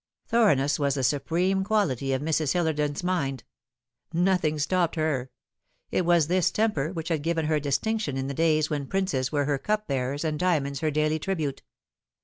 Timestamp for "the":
0.95-1.03, 8.25-8.33